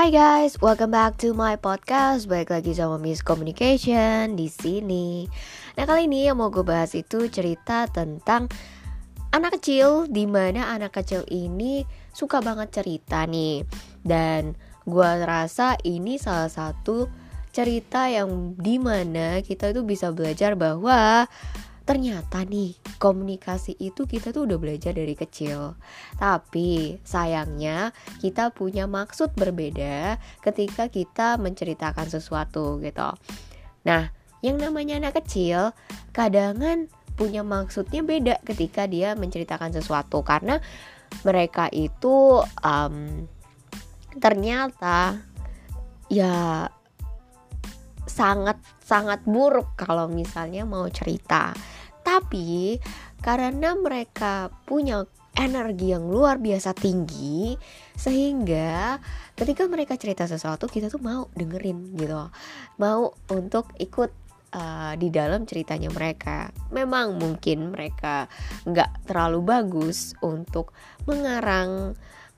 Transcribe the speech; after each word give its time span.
Hai 0.00 0.08
guys, 0.08 0.56
welcome 0.64 0.96
back 0.96 1.20
to 1.20 1.36
my 1.36 1.60
podcast. 1.60 2.24
Baik 2.24 2.56
lagi 2.56 2.72
sama 2.72 2.96
Miss 2.96 3.20
Communication 3.20 4.32
di 4.32 4.48
sini. 4.48 5.28
Nah 5.76 5.84
kali 5.84 6.08
ini 6.08 6.24
yang 6.24 6.40
mau 6.40 6.48
gue 6.48 6.64
bahas 6.64 6.96
itu 6.96 7.28
cerita 7.28 7.84
tentang 7.84 8.48
anak 9.28 9.60
kecil, 9.60 10.08
di 10.08 10.24
mana 10.24 10.72
anak 10.72 10.96
kecil 10.96 11.28
ini 11.28 11.84
suka 12.16 12.40
banget 12.40 12.80
cerita 12.80 13.28
nih. 13.28 13.68
Dan 14.00 14.56
gue 14.88 15.10
rasa 15.20 15.76
ini 15.84 16.16
salah 16.16 16.48
satu 16.48 17.04
cerita 17.52 18.08
yang 18.08 18.56
di 18.56 18.80
mana 18.80 19.44
kita 19.44 19.68
itu 19.68 19.84
bisa 19.84 20.16
belajar 20.16 20.56
bahwa 20.56 21.28
ternyata 21.90 22.46
nih 22.46 22.78
komunikasi 23.02 23.74
itu 23.82 24.06
kita 24.06 24.30
tuh 24.30 24.46
udah 24.46 24.62
belajar 24.62 24.94
dari 24.94 25.18
kecil. 25.18 25.74
Tapi 26.14 27.02
sayangnya 27.02 27.90
kita 28.22 28.54
punya 28.54 28.86
maksud 28.86 29.34
berbeda 29.34 30.14
ketika 30.38 30.86
kita 30.86 31.34
menceritakan 31.42 32.06
sesuatu 32.06 32.78
gitu. 32.78 33.10
Nah, 33.82 34.06
yang 34.38 34.62
namanya 34.62 35.02
anak 35.02 35.18
kecil 35.18 35.74
kadangan 36.14 36.86
punya 37.18 37.42
maksudnya 37.42 38.06
beda 38.06 38.38
ketika 38.46 38.86
dia 38.86 39.18
menceritakan 39.18 39.74
sesuatu 39.74 40.22
karena 40.22 40.62
mereka 41.26 41.66
itu 41.74 42.38
um, 42.62 43.26
ternyata 44.14 45.18
ya 46.06 46.70
sangat 48.06 48.62
sangat 48.78 49.26
buruk 49.26 49.74
kalau 49.74 50.06
misalnya 50.06 50.62
mau 50.62 50.86
cerita 50.86 51.50
tapi 52.10 52.82
karena 53.22 53.78
mereka 53.78 54.50
punya 54.66 55.06
energi 55.38 55.94
yang 55.94 56.10
luar 56.10 56.42
biasa 56.42 56.74
tinggi 56.74 57.54
sehingga 57.94 58.98
ketika 59.38 59.70
mereka 59.70 59.94
cerita 59.94 60.26
sesuatu 60.26 60.66
kita 60.66 60.90
tuh 60.90 60.98
mau 60.98 61.30
dengerin 61.38 61.94
gitu 61.94 62.26
mau 62.82 63.14
untuk 63.30 63.70
ikut 63.78 64.10
uh, 64.54 64.92
di 64.98 65.08
dalam 65.10 65.46
ceritanya 65.46 65.90
mereka. 65.90 66.50
Memang 66.74 67.18
mungkin 67.18 67.70
mereka 67.70 68.26
nggak 68.66 69.06
terlalu 69.06 69.40
bagus 69.46 70.14
untuk 70.22 70.74
mengarang 71.06 71.94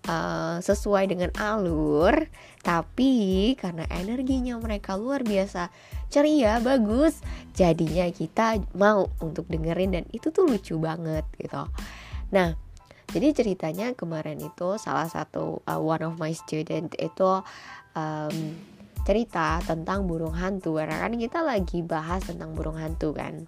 uh, 0.09 0.59
sesuai 0.63 1.11
dengan 1.11 1.31
alur 1.39 2.27
tapi 2.63 3.53
karena 3.59 3.87
energinya 3.91 4.59
mereka 4.59 4.95
luar 4.95 5.27
biasa 5.27 5.69
ceria 6.13 6.63
bagus 6.63 7.19
jadinya 7.53 8.07
kita 8.11 8.63
mau 8.79 9.11
untuk 9.19 9.51
dengerin 9.51 9.99
dan 9.99 10.05
itu 10.15 10.31
tuh 10.31 10.47
lucu 10.47 10.79
banget 10.79 11.27
gitu. 11.39 11.67
Nah 12.31 12.55
jadi 13.13 13.29
ceritanya 13.37 13.93
kemarin 13.93 14.41
itu 14.41 14.81
salah 14.81 15.05
satu 15.05 15.61
uh, 15.69 15.77
one 15.77 16.01
of 16.01 16.17
my 16.17 16.33
student 16.33 16.97
itu 16.97 17.45
um, 17.93 18.37
cerita 19.03 19.61
tentang 19.67 20.09
burung 20.09 20.33
hantu. 20.33 20.81
Karena 20.81 20.97
kan 20.97 21.13
kita 21.19 21.45
lagi 21.45 21.85
bahas 21.85 22.25
tentang 22.25 22.57
burung 22.57 22.79
hantu 22.81 23.13
kan. 23.13 23.45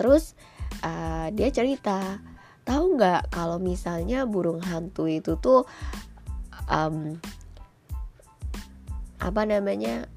Terus 0.00 0.32
uh, 0.80 1.28
dia 1.36 1.52
cerita 1.52 2.24
tahu 2.64 2.96
nggak 2.96 3.32
kalau 3.32 3.56
misalnya 3.58 4.24
burung 4.28 4.60
hantu 4.60 5.08
itu 5.08 5.36
tuh 5.40 5.64
um, 6.70 7.18
apa 9.20 9.42
namanya 9.44 10.08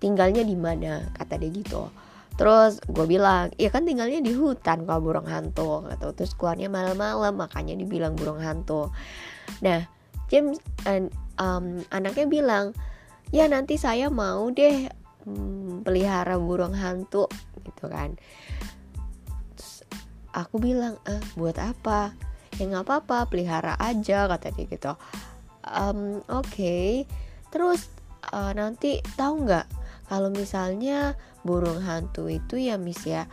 tinggalnya 0.00 0.40
di 0.40 0.56
mana? 0.56 1.12
Kata 1.12 1.36
dia 1.36 1.52
gitu. 1.52 1.92
Terus 2.40 2.80
gue 2.88 3.04
bilang 3.04 3.52
ya 3.60 3.68
kan 3.68 3.84
tinggalnya 3.84 4.24
di 4.24 4.32
hutan 4.32 4.88
kalau 4.88 5.04
burung 5.04 5.28
hantu 5.28 5.84
gitu 5.92 6.08
terus 6.16 6.32
keluarnya 6.32 6.72
malam-malam 6.72 7.36
makanya 7.36 7.76
dibilang 7.76 8.16
burung 8.16 8.40
hantu. 8.40 8.88
Nah 9.60 9.84
James 10.32 10.56
and, 10.88 11.12
um, 11.36 11.84
anaknya 11.92 12.26
bilang 12.30 12.72
ya 13.28 13.44
nanti 13.44 13.76
saya 13.76 14.08
mau 14.08 14.48
deh 14.48 14.88
hmm, 15.26 15.84
pelihara 15.84 16.40
burung 16.40 16.72
hantu 16.72 17.28
gitu 17.60 17.92
kan 17.92 18.16
aku 20.34 20.62
bilang 20.62 20.96
eh 21.06 21.22
buat 21.34 21.56
apa? 21.58 22.14
Ya 22.58 22.66
nggak 22.66 22.84
apa-apa 22.86 23.30
pelihara 23.30 23.74
aja 23.78 24.26
kata 24.28 24.52
dia 24.54 24.66
gitu. 24.68 24.92
Um, 25.60 26.24
oke 26.32 26.48
okay. 26.48 27.04
terus 27.52 27.92
uh, 28.32 28.52
nanti 28.56 29.04
tahu 29.14 29.44
nggak 29.44 29.68
kalau 30.08 30.32
misalnya 30.32 31.14
burung 31.44 31.84
hantu 31.84 32.32
itu 32.32 32.56
ya 32.56 32.80
miss 32.80 33.04
ya 33.04 33.28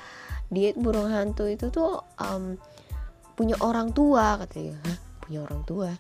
dia 0.51 0.71
burung 0.75 1.11
hantu 1.11 1.47
itu 1.47 1.71
tuh 1.71 2.03
um, 2.19 2.55
punya 3.35 3.55
orang 3.59 3.91
tua 3.91 4.39
katanya 4.43 4.79
Hah, 4.85 4.99
punya 5.23 5.39
orang 5.43 5.61
tua? 5.67 5.91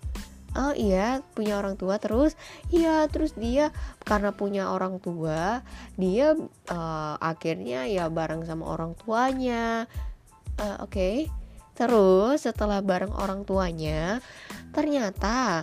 Oh 0.57 0.73
iya 0.73 1.21
punya 1.35 1.59
orang 1.59 1.77
tua 1.77 2.01
terus? 2.01 2.33
Iya 2.73 3.05
terus 3.11 3.35
dia 3.37 3.69
karena 4.01 4.33
punya 4.33 4.73
orang 4.73 4.97
tua 4.97 5.61
dia 5.99 6.33
uh, 6.71 7.15
akhirnya 7.19 7.85
ya 7.85 8.09
bareng 8.09 8.47
sama 8.47 8.65
orang 8.65 8.97
tuanya 8.97 9.85
uh, 10.61 10.83
oke. 10.83 10.93
Okay. 10.93 11.15
terus 11.77 12.49
setelah 12.49 12.81
bareng 12.81 13.13
orang 13.13 13.45
tuanya 13.45 14.17
ternyata 14.73 15.61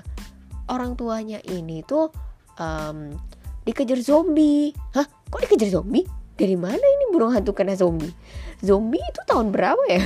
orang 0.70 0.94
tuanya 0.94 1.42
ini 1.42 1.82
tuh 1.82 2.14
um, 2.58 3.18
dikejar 3.64 4.00
zombie. 4.00 4.72
Hah? 4.94 5.04
Kok 5.04 5.40
dikejar 5.48 5.80
zombie? 5.80 6.06
Dari 6.34 6.58
mana 6.58 6.78
ini 6.78 7.04
burung 7.14 7.32
hantu 7.32 7.54
kena 7.54 7.74
zombie? 7.78 8.12
Zombie 8.60 9.02
itu 9.02 9.20
tahun 9.26 9.50
berapa 9.54 9.80
ya? 9.90 10.02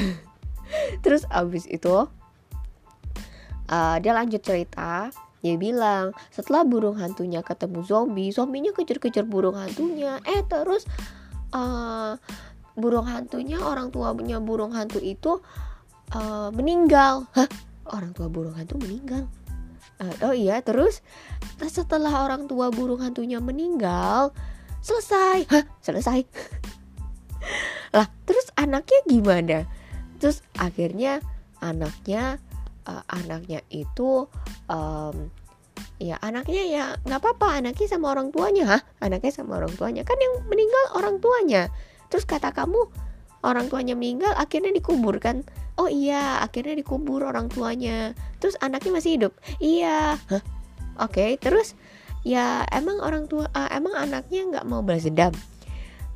Terus 1.05 1.25
abis 1.29 1.65
itu 1.69 2.09
uh, 3.69 3.97
dia 4.01 4.13
lanjut 4.15 4.41
cerita. 4.41 5.13
Dia 5.39 5.55
bilang 5.55 6.11
setelah 6.35 6.67
burung 6.67 6.99
hantunya 6.99 7.47
ketemu 7.47 7.87
zombie 7.87 8.35
zombinya 8.35 8.75
kejar-kejar 8.75 9.23
burung 9.23 9.55
hantunya. 9.55 10.19
Eh 10.27 10.43
terus 10.51 10.83
uh, 11.55 12.19
burung 12.79 13.11
hantunya 13.11 13.59
orang 13.59 13.91
tua 13.91 14.15
punya 14.15 14.39
burung 14.39 14.71
hantu 14.71 15.03
itu 15.03 15.43
uh, 16.15 16.49
meninggal. 16.55 17.27
Hah? 17.35 17.51
Orang 17.91 18.15
tua 18.15 18.31
burung 18.31 18.55
hantu 18.55 18.79
meninggal? 18.79 19.27
Uh, 19.99 20.31
oh 20.31 20.35
iya 20.35 20.63
terus? 20.63 21.03
Setelah 21.59 22.23
orang 22.23 22.47
tua 22.47 22.71
burung 22.71 23.03
hantunya 23.03 23.43
meninggal 23.43 24.31
selesai. 24.79 25.51
Hah? 25.51 25.65
Selesai. 25.83 26.23
Lah 27.97 28.07
terus 28.23 28.47
anaknya 28.55 29.01
gimana? 29.11 29.59
Terus 30.23 30.47
akhirnya 30.55 31.19
anaknya 31.59 32.39
uh, 32.87 33.03
anaknya 33.11 33.67
itu 33.75 34.31
um, 34.71 35.17
ya 35.99 36.15
anaknya 36.23 36.63
ya 36.63 36.85
nggak 37.03 37.19
apa-apa 37.19 37.59
anaknya 37.59 37.87
sama 37.91 38.15
orang 38.15 38.31
tuanya. 38.31 38.79
Hah? 38.79 38.83
Anaknya 39.03 39.35
sama 39.35 39.59
orang 39.59 39.75
tuanya. 39.75 40.07
Kan 40.07 40.21
yang 40.23 40.47
meninggal 40.47 40.85
orang 40.95 41.19
tuanya 41.19 41.67
terus 42.09 42.25
kata 42.29 42.53
kamu 42.53 42.89
orang 43.47 43.71
tuanya 43.71 43.95
meninggal 43.95 44.35
akhirnya 44.35 44.75
dikubur 44.75 45.23
kan? 45.23 45.47
Oh 45.79 45.87
iya 45.87 46.43
akhirnya 46.43 46.75
dikubur 46.75 47.23
orang 47.23 47.47
tuanya. 47.47 48.17
Terus 48.43 48.59
anaknya 48.59 48.91
masih 48.99 49.11
hidup? 49.15 49.33
Iya. 49.63 50.19
Oke 50.29 50.43
okay, 50.99 51.31
terus? 51.39 51.79
Ya 52.27 52.67
emang 52.75 52.99
orang 52.99 53.31
tua 53.31 53.47
uh, 53.55 53.71
emang 53.71 53.95
anaknya 53.95 54.43
nggak 54.51 54.67
mau 54.67 54.83
balas 54.83 55.07
dendam? 55.07 55.31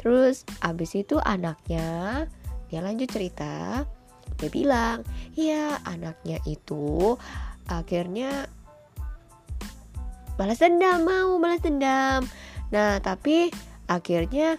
Terus 0.03 0.43
abis 0.59 0.99
itu 0.99 1.23
anaknya 1.23 2.27
dia 2.67 2.81
lanjut 2.83 3.07
cerita. 3.07 3.87
Dia 4.43 4.51
bilang 4.51 5.07
iya 5.39 5.79
anaknya 5.87 6.43
itu 6.43 7.15
akhirnya 7.71 8.51
balas 10.35 10.59
dendam 10.59 11.07
mau 11.07 11.39
balas 11.39 11.63
dendam. 11.63 12.27
Nah 12.75 12.99
tapi 12.99 13.55
akhirnya 13.87 14.59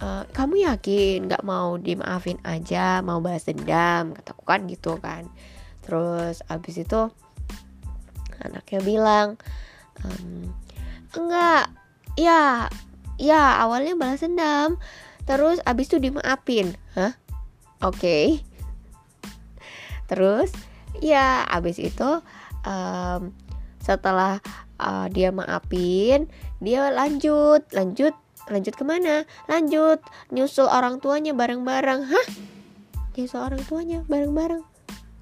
uh, 0.00 0.24
kamu 0.32 0.68
yakin 0.68 1.28
nggak 1.28 1.44
mau 1.46 1.76
dimaafin 1.80 2.40
aja 2.42 3.00
mau 3.00 3.20
balas 3.20 3.48
dendam? 3.48 4.12
Kataku 4.16 4.42
kan 4.44 4.64
gitu 4.68 4.98
kan. 5.00 5.28
Terus 5.84 6.42
abis 6.50 6.82
itu 6.82 7.08
anaknya 8.42 8.80
bilang 8.84 9.28
ehm, 10.04 10.52
enggak 11.16 11.72
ya 12.20 12.68
ya 13.16 13.64
awalnya 13.64 13.96
balas 13.96 14.20
dendam 14.20 14.76
terus 15.24 15.58
abis 15.64 15.88
itu 15.92 15.98
dimaafin. 15.98 16.76
Hah? 16.94 17.14
Oke. 17.84 17.96
Okay. 17.96 18.26
terus 20.06 20.54
ya 21.02 21.42
abis 21.50 21.82
itu 21.82 22.22
um, 22.62 23.34
setelah 23.82 24.38
uh, 24.78 25.06
dia 25.10 25.34
maafin 25.34 26.30
dia 26.62 26.90
lanjut 26.94 27.66
lanjut 27.74 28.14
lanjut 28.50 28.74
ke 28.74 28.84
mana 28.86 29.26
lanjut. 29.50 30.02
Nyusul 30.30 30.66
orang 30.70 31.02
tuanya 31.02 31.34
bareng-bareng. 31.34 32.06
Hah? 32.06 32.26
Nyusul 33.18 33.40
orang 33.42 33.62
tuanya 33.66 33.98
bareng-bareng. 34.06 34.62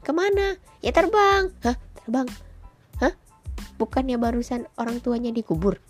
Ke 0.04 0.12
mana 0.12 0.60
ya 0.84 0.92
terbang. 0.92 1.52
Hah? 1.64 1.76
Terbang. 2.04 2.28
Hah? 3.00 3.12
Bukannya 3.80 4.20
barusan 4.20 4.68
orang 4.76 5.00
tuanya 5.00 5.32
dikubur? 5.32 5.80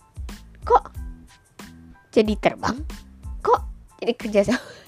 Kok? 0.63 0.95
Jadi 2.15 2.39
terbang? 2.39 2.79
Kok? 3.43 3.61
Jadi 3.99 4.13
kerja 4.15 4.41
sama 4.47 4.84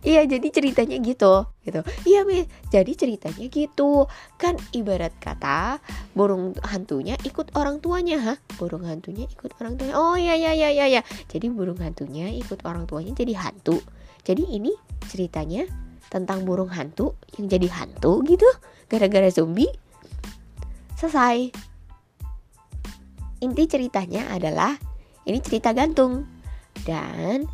iya 0.00 0.24
jadi 0.24 0.48
ceritanya 0.48 0.96
gitu 1.00 1.44
gitu. 1.60 1.80
Iya 2.08 2.24
mi. 2.24 2.48
Jadi 2.72 2.92
ceritanya 2.96 3.46
gitu. 3.46 4.08
Kan 4.40 4.56
ibarat 4.72 5.12
kata 5.20 5.78
burung 6.16 6.56
hantunya 6.64 7.14
ikut 7.22 7.52
orang 7.54 7.78
tuanya 7.84 8.18
ha 8.20 8.34
burung 8.56 8.88
hantunya 8.88 9.28
ikut 9.28 9.52
orang 9.60 9.76
tuanya. 9.76 9.94
Oh 9.96 10.16
iya 10.16 10.34
iya 10.34 10.56
iya 10.56 10.68
iya 10.72 10.86
ya. 10.88 11.02
jadi 11.28 11.52
burung 11.52 11.78
hantunya 11.78 12.32
ikut 12.32 12.64
orang 12.64 12.88
tuanya 12.88 13.12
jadi 13.12 13.36
hantu. 13.36 13.78
Jadi 14.24 14.48
ini 14.50 14.72
ceritanya 15.08 15.68
tentang 16.10 16.42
burung 16.42 16.68
hantu 16.72 17.14
yang 17.38 17.46
jadi 17.46 17.68
hantu 17.70 18.24
gitu 18.26 18.48
gara-gara 18.90 19.30
zombie. 19.30 19.70
Selesai. 20.98 21.54
Inti 23.40 23.64
ceritanya 23.64 24.28
adalah 24.36 24.76
ini 25.24 25.40
cerita 25.40 25.72
gantung. 25.72 26.28
Dan 26.84 27.48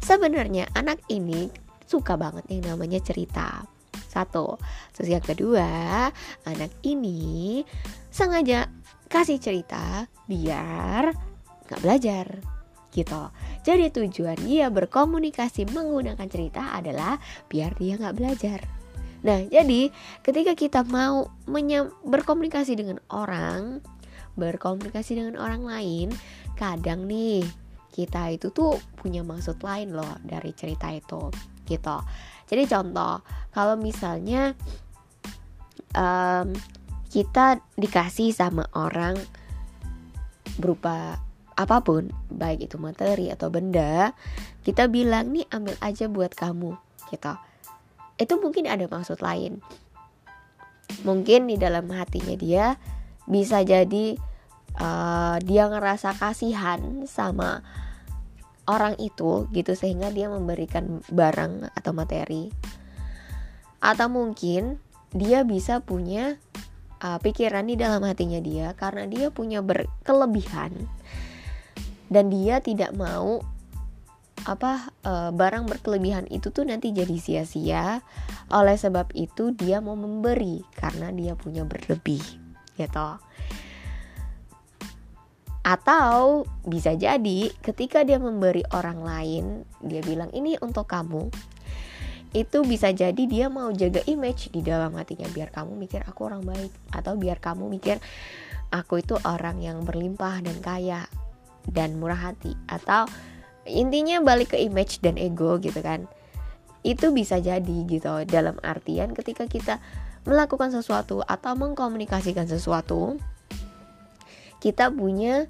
sebenarnya 0.00 0.68
anak 0.72 1.00
ini 1.12 1.65
suka 1.86 2.18
banget 2.18 2.44
yang 2.50 2.74
namanya 2.76 3.00
cerita. 3.00 3.64
Satu. 4.10 4.58
Terus 4.92 5.08
yang 5.08 5.24
kedua 5.24 6.10
anak 6.44 6.72
ini 6.84 7.62
sengaja 8.10 8.68
kasih 9.06 9.38
cerita 9.38 10.10
biar 10.26 11.14
nggak 11.66 11.82
belajar 11.82 12.26
gitu. 12.90 13.22
Jadi 13.62 13.92
tujuan 13.92 14.38
dia 14.40 14.72
berkomunikasi 14.72 15.68
menggunakan 15.68 16.26
cerita 16.26 16.74
adalah 16.74 17.20
biar 17.46 17.76
dia 17.76 18.00
nggak 18.00 18.16
belajar. 18.16 18.60
Nah 19.20 19.44
jadi 19.46 19.92
ketika 20.24 20.52
kita 20.56 20.80
mau 20.88 21.28
berkomunikasi 22.04 22.78
dengan 22.78 22.98
orang 23.12 23.84
berkomunikasi 24.36 25.16
dengan 25.16 25.40
orang 25.40 25.64
lain 25.64 26.08
kadang 26.60 27.08
nih 27.08 27.42
kita 27.90 28.36
itu 28.36 28.52
tuh 28.52 28.76
punya 29.00 29.24
maksud 29.24 29.56
lain 29.64 29.96
loh 29.96 30.20
dari 30.20 30.52
cerita 30.52 30.92
itu 30.92 31.32
gitu. 31.66 31.98
Jadi 32.46 32.62
contoh 32.70 33.20
kalau 33.50 33.74
misalnya 33.74 34.54
um, 35.92 36.54
kita 37.10 37.58
dikasih 37.74 38.30
sama 38.30 38.70
orang 38.76 39.18
berupa 40.56 41.18
apa 41.56 41.80
pun 41.80 42.12
baik 42.28 42.68
itu 42.68 42.76
materi 42.76 43.32
atau 43.32 43.48
benda 43.48 44.12
kita 44.60 44.92
bilang 44.92 45.32
nih 45.32 45.48
ambil 45.48 45.74
aja 45.80 46.06
buat 46.06 46.36
kamu 46.36 46.76
gitu. 47.08 47.32
Itu 48.20 48.34
mungkin 48.40 48.68
ada 48.68 48.84
maksud 48.88 49.20
lain. 49.24 49.64
Mungkin 51.02 51.50
di 51.50 51.56
dalam 51.58 51.88
hatinya 51.90 52.36
dia 52.38 52.66
bisa 53.26 53.64
jadi 53.66 54.16
uh, 54.78 55.36
dia 55.42 55.66
ngerasa 55.66 56.14
kasihan 56.16 57.04
sama 57.08 57.62
orang 58.66 58.98
itu 58.98 59.46
gitu 59.54 59.72
sehingga 59.72 60.10
dia 60.10 60.26
memberikan 60.26 61.02
barang 61.10 61.70
atau 61.74 61.92
materi. 61.94 62.50
Atau 63.78 64.10
mungkin 64.10 64.82
dia 65.14 65.46
bisa 65.46 65.80
punya 65.80 66.36
uh, 67.00 67.18
pikiran 67.22 67.70
di 67.70 67.78
dalam 67.78 68.02
hatinya 68.02 68.42
dia 68.42 68.74
karena 68.74 69.06
dia 69.06 69.30
punya 69.30 69.62
berkelebihan. 69.62 70.74
Dan 72.06 72.30
dia 72.30 72.62
tidak 72.62 72.94
mau 72.94 73.42
apa 74.46 74.94
uh, 75.02 75.34
barang 75.34 75.66
berkelebihan 75.66 76.30
itu 76.30 76.54
tuh 76.54 76.66
nanti 76.66 76.94
jadi 76.94 77.16
sia-sia. 77.18 78.02
Oleh 78.50 78.78
sebab 78.78 79.10
itu 79.14 79.54
dia 79.54 79.82
mau 79.82 79.98
memberi 79.98 80.62
karena 80.74 81.10
dia 81.10 81.34
punya 81.34 81.66
berlebih 81.66 82.22
gitu 82.76 83.10
atau 85.66 86.46
bisa 86.62 86.94
jadi 86.94 87.50
ketika 87.58 88.06
dia 88.06 88.22
memberi 88.22 88.62
orang 88.70 89.02
lain, 89.02 89.44
dia 89.82 89.98
bilang 90.06 90.30
ini 90.30 90.54
untuk 90.62 90.86
kamu. 90.86 91.26
Itu 92.30 92.62
bisa 92.62 92.94
jadi 92.94 93.18
dia 93.26 93.50
mau 93.50 93.74
jaga 93.74 93.98
image 94.06 94.54
di 94.54 94.62
dalam 94.62 94.94
hatinya 94.94 95.26
biar 95.34 95.50
kamu 95.50 95.74
mikir 95.74 96.06
aku 96.06 96.30
orang 96.30 96.46
baik 96.46 96.70
atau 96.94 97.18
biar 97.18 97.42
kamu 97.42 97.66
mikir 97.66 97.98
aku 98.70 99.02
itu 99.02 99.18
orang 99.26 99.58
yang 99.58 99.82
berlimpah 99.82 100.38
dan 100.38 100.54
kaya 100.62 101.02
dan 101.66 101.98
murah 101.98 102.30
hati 102.30 102.54
atau 102.70 103.10
intinya 103.66 104.22
balik 104.22 104.54
ke 104.54 104.62
image 104.62 105.02
dan 105.02 105.18
ego 105.18 105.58
gitu 105.58 105.82
kan. 105.82 106.06
Itu 106.86 107.10
bisa 107.10 107.42
jadi 107.42 107.76
gitu 107.90 108.22
dalam 108.30 108.62
artian 108.62 109.10
ketika 109.18 109.50
kita 109.50 109.82
melakukan 110.22 110.70
sesuatu 110.70 111.26
atau 111.26 111.58
mengkomunikasikan 111.58 112.46
sesuatu 112.46 113.18
kita 114.60 114.90
punya 114.90 115.46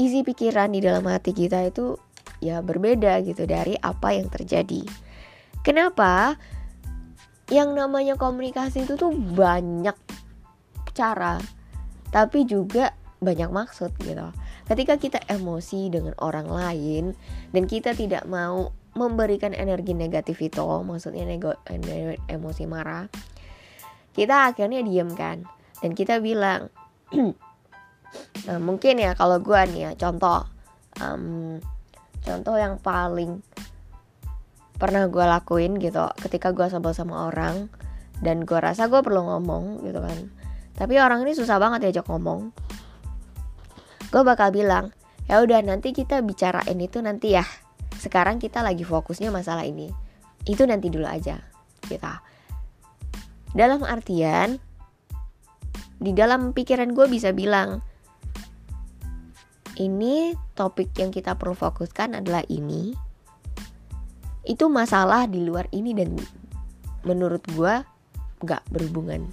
isi 0.00 0.24
pikiran 0.24 0.72
di 0.72 0.80
dalam 0.80 1.04
hati 1.04 1.36
kita 1.36 1.68
itu 1.68 2.00
ya 2.40 2.64
berbeda 2.64 3.20
gitu 3.22 3.44
dari 3.44 3.76
apa 3.76 4.16
yang 4.16 4.32
terjadi. 4.32 4.82
Kenapa? 5.60 6.40
Yang 7.52 7.76
namanya 7.76 8.14
komunikasi 8.16 8.88
itu 8.88 8.96
tuh 8.96 9.12
banyak 9.12 9.94
cara, 10.96 11.36
tapi 12.08 12.48
juga 12.48 12.96
banyak 13.20 13.50
maksud 13.52 13.92
gitu. 14.00 14.32
Ketika 14.64 14.96
kita 14.96 15.20
emosi 15.28 15.90
dengan 15.92 16.14
orang 16.22 16.48
lain 16.48 17.04
dan 17.52 17.68
kita 17.68 17.92
tidak 17.92 18.24
mau 18.24 18.72
memberikan 18.96 19.52
energi 19.52 19.92
negatif 19.92 20.40
itu, 20.40 20.64
maksudnya 20.82 21.26
nego, 21.26 21.54
emosi 22.30 22.64
marah, 22.66 23.06
kita 24.14 24.50
akhirnya 24.50 24.82
diem 24.82 25.10
kan, 25.14 25.46
dan 25.82 25.90
kita 25.92 26.18
bilang 26.22 26.70
nah, 28.46 28.58
mungkin 28.58 28.98
ya 28.98 29.12
kalau 29.14 29.38
gue 29.38 29.60
nih 29.70 29.80
ya 29.86 29.90
contoh 29.96 30.46
um, 31.00 31.58
contoh 32.24 32.56
yang 32.56 32.76
paling 32.80 33.40
pernah 34.80 35.06
gue 35.12 35.24
lakuin 35.24 35.76
gitu 35.76 36.00
ketika 36.24 36.56
gue 36.56 36.64
sebel 36.72 36.96
sama 36.96 37.28
orang 37.28 37.68
dan 38.24 38.44
gue 38.48 38.56
rasa 38.56 38.88
gue 38.88 39.00
perlu 39.00 39.24
ngomong 39.28 39.84
gitu 39.84 40.00
kan. 40.00 40.18
Tapi 40.76 40.96
orang 40.96 41.24
ini 41.28 41.36
susah 41.36 41.60
banget 41.60 41.88
diajak 41.88 42.08
ngomong. 42.08 42.52
Gue 44.08 44.22
bakal 44.24 44.52
bilang 44.52 44.92
ya 45.28 45.44
udah 45.44 45.60
nanti 45.60 45.92
kita 45.92 46.24
bicarain 46.24 46.80
itu 46.80 47.00
nanti 47.04 47.36
ya. 47.36 47.44
Sekarang 48.00 48.40
kita 48.40 48.64
lagi 48.64 48.84
fokusnya 48.84 49.28
masalah 49.28 49.68
ini. 49.68 49.92
Itu 50.48 50.64
nanti 50.64 50.88
dulu 50.88 51.04
aja 51.04 51.36
kita 51.84 52.30
dalam 53.50 53.82
artian 53.82 54.62
di 56.00 56.14
dalam 56.14 56.54
pikiran 56.54 56.94
gue 56.94 57.06
bisa 57.10 57.34
bilang 57.34 57.82
ini 59.80 60.36
topik 60.52 60.92
yang 61.00 61.08
kita 61.08 61.40
perlu 61.40 61.56
fokuskan 61.56 62.20
adalah 62.20 62.44
ini. 62.52 62.92
Itu 64.44 64.68
masalah 64.68 65.24
di 65.24 65.40
luar 65.40 65.72
ini 65.72 65.96
dan 65.96 66.20
menurut 67.08 67.40
gue 67.48 67.74
nggak 68.44 68.62
berhubungan. 68.68 69.24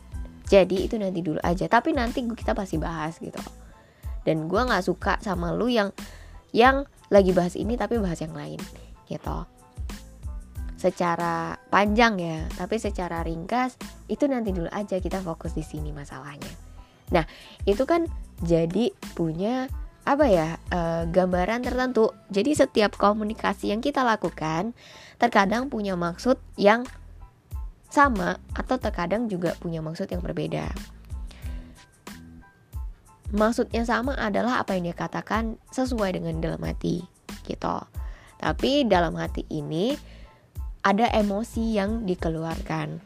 Jadi 0.48 0.88
itu 0.88 0.96
nanti 0.96 1.20
dulu 1.20 1.44
aja. 1.44 1.68
Tapi 1.68 1.92
nanti 1.92 2.24
kita 2.24 2.56
pasti 2.56 2.80
bahas 2.80 3.20
gitu. 3.20 3.40
Dan 4.24 4.48
gue 4.48 4.62
nggak 4.64 4.84
suka 4.88 5.20
sama 5.20 5.52
lu 5.52 5.68
yang 5.68 5.92
yang 6.56 6.88
lagi 7.12 7.36
bahas 7.36 7.60
ini 7.60 7.76
tapi 7.76 8.00
bahas 8.00 8.20
yang 8.24 8.32
lain 8.32 8.60
gitu. 9.12 9.44
Secara 10.80 11.60
panjang 11.68 12.20
ya 12.20 12.48
tapi 12.56 12.80
secara 12.80 13.24
ringkas 13.24 13.76
itu 14.08 14.28
nanti 14.32 14.56
dulu 14.56 14.72
aja 14.72 15.00
kita 15.04 15.20
fokus 15.20 15.56
di 15.56 15.64
sini 15.64 15.92
masalahnya. 15.92 16.52
Nah 17.12 17.24
itu 17.68 17.84
kan 17.84 18.08
jadi 18.44 18.92
punya 19.16 19.68
apa 20.08 20.26
ya 20.32 20.56
uh, 20.72 21.04
gambaran 21.12 21.68
tertentu. 21.68 22.16
Jadi 22.32 22.56
setiap 22.56 22.96
komunikasi 22.96 23.76
yang 23.76 23.84
kita 23.84 24.08
lakukan 24.08 24.72
terkadang 25.20 25.68
punya 25.68 26.00
maksud 26.00 26.40
yang 26.56 26.88
sama 27.92 28.40
atau 28.56 28.80
terkadang 28.80 29.28
juga 29.28 29.52
punya 29.60 29.84
maksud 29.84 30.08
yang 30.08 30.24
berbeda. 30.24 30.72
Maksudnya 33.36 33.84
sama 33.84 34.16
adalah 34.16 34.64
apa 34.64 34.80
yang 34.80 34.88
dia 34.88 34.96
katakan 34.96 35.60
sesuai 35.76 36.16
dengan 36.16 36.40
dalam 36.40 36.64
hati 36.64 37.04
gitu. 37.44 37.78
Tapi 38.40 38.88
dalam 38.88 39.20
hati 39.20 39.44
ini 39.52 39.92
ada 40.88 41.12
emosi 41.12 41.76
yang 41.76 42.08
dikeluarkan 42.08 43.04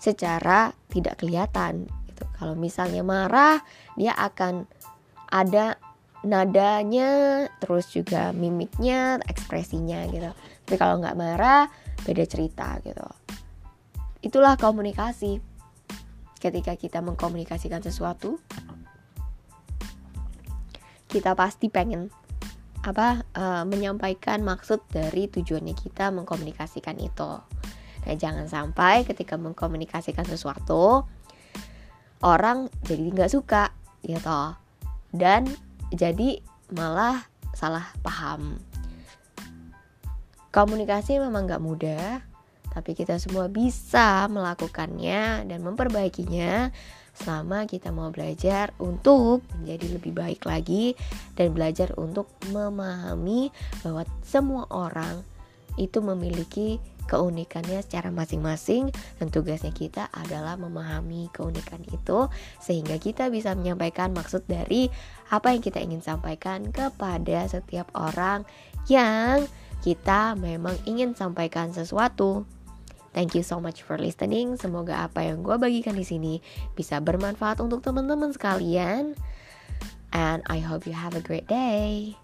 secara 0.00 0.72
tidak 0.88 1.20
kelihatan 1.20 1.84
gitu. 2.08 2.24
Kalau 2.40 2.56
misalnya 2.56 3.04
marah, 3.04 3.60
dia 4.00 4.16
akan 4.16 4.64
ada 5.30 5.78
nadanya 6.20 7.46
terus 7.62 7.88
juga 7.88 8.34
mimiknya 8.36 9.22
ekspresinya 9.24 10.04
gitu. 10.12 10.30
Tapi 10.66 10.76
kalau 10.76 11.00
nggak 11.00 11.16
marah 11.16 11.70
beda 12.04 12.24
cerita 12.28 12.76
gitu. 12.84 13.06
Itulah 14.20 14.60
komunikasi. 14.60 15.40
Ketika 16.40 16.72
kita 16.76 17.04
mengkomunikasikan 17.04 17.84
sesuatu 17.84 18.40
kita 21.10 21.34
pasti 21.34 21.66
pengen 21.68 22.08
apa 22.80 23.26
uh, 23.36 23.64
menyampaikan 23.68 24.40
maksud 24.40 24.80
dari 24.88 25.28
tujuannya 25.28 25.76
kita 25.76 26.08
mengkomunikasikan 26.14 26.96
itu. 26.96 27.30
Nah 28.00 28.16
jangan 28.16 28.48
sampai 28.48 29.04
ketika 29.04 29.36
mengkomunikasikan 29.36 30.24
sesuatu 30.24 31.04
orang 32.24 32.72
jadi 32.88 33.04
nggak 33.12 33.32
suka 33.32 33.68
gitu 34.00 34.56
dan 35.10 35.46
jadi 35.90 36.42
malah 36.70 37.26
salah 37.54 37.90
paham. 38.02 38.58
Komunikasi 40.50 41.22
memang 41.22 41.46
gak 41.46 41.62
mudah 41.62 42.30
tapi 42.70 42.94
kita 42.94 43.18
semua 43.18 43.50
bisa 43.50 44.30
melakukannya 44.30 45.42
dan 45.44 45.58
memperbaikinya 45.60 46.70
selama 47.10 47.66
kita 47.66 47.90
mau 47.90 48.14
belajar 48.14 48.70
untuk 48.78 49.42
menjadi 49.58 49.98
lebih 49.98 50.12
baik 50.14 50.46
lagi 50.46 50.94
dan 51.34 51.50
belajar 51.50 51.90
untuk 51.98 52.30
memahami 52.54 53.50
bahwa 53.82 54.06
semua 54.22 54.64
orang 54.70 55.26
itu 55.74 55.98
memiliki 55.98 56.78
keunikannya 57.10 57.82
secara 57.82 58.14
masing-masing 58.14 58.94
dan 59.18 59.26
tugasnya 59.34 59.74
kita 59.74 60.06
adalah 60.14 60.54
memahami 60.54 61.26
keunikan 61.34 61.82
itu 61.90 62.30
sehingga 62.62 63.02
kita 63.02 63.26
bisa 63.34 63.58
menyampaikan 63.58 64.14
maksud 64.14 64.46
dari 64.46 64.86
apa 65.34 65.50
yang 65.50 65.62
kita 65.66 65.82
ingin 65.82 65.98
sampaikan 65.98 66.70
kepada 66.70 67.50
setiap 67.50 67.90
orang 67.98 68.46
yang 68.86 69.50
kita 69.82 70.38
memang 70.38 70.78
ingin 70.86 71.18
sampaikan 71.18 71.74
sesuatu. 71.74 72.46
Thank 73.10 73.34
you 73.34 73.42
so 73.42 73.58
much 73.58 73.82
for 73.82 73.98
listening. 73.98 74.54
Semoga 74.54 75.10
apa 75.10 75.26
yang 75.26 75.42
gue 75.42 75.58
bagikan 75.58 75.98
di 75.98 76.06
sini 76.06 76.38
bisa 76.78 77.02
bermanfaat 77.02 77.58
untuk 77.58 77.82
teman-teman 77.82 78.30
sekalian. 78.30 79.18
And 80.14 80.46
I 80.46 80.62
hope 80.62 80.86
you 80.86 80.94
have 80.94 81.18
a 81.18 81.22
great 81.22 81.50
day. 81.50 82.14